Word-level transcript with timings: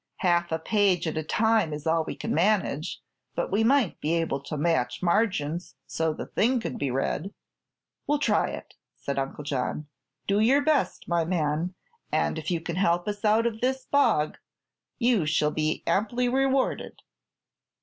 "Half 0.21 0.51
a 0.51 0.57
page 0.57 1.05
at 1.05 1.15
a 1.15 1.21
time 1.21 1.71
is 1.73 1.85
all 1.85 2.03
we 2.03 2.15
can 2.15 2.33
manage, 2.33 3.03
but 3.35 3.51
we 3.51 3.63
might 3.63 4.01
be 4.01 4.13
able 4.15 4.39
to 4.45 4.57
match 4.57 5.03
margins 5.03 5.75
so 5.85 6.11
the 6.11 6.25
thing 6.25 6.59
could 6.59 6.79
be 6.79 6.89
read." 6.89 7.31
"We'll 8.07 8.17
try 8.17 8.47
it," 8.49 8.73
said 8.95 9.19
Uncle 9.19 9.43
John. 9.43 9.85
"Do 10.25 10.39
your 10.39 10.61
best, 10.61 11.07
my 11.07 11.23
man, 11.23 11.75
and 12.11 12.39
if 12.39 12.49
you 12.49 12.61
can 12.61 12.77
help 12.77 13.07
us 13.07 13.23
out 13.23 13.45
of 13.45 13.61
this 13.61 13.85
bog 13.85 14.39
you 14.97 15.27
shall 15.27 15.51
be 15.51 15.83
amply 15.85 16.27
rewarded." 16.27 17.03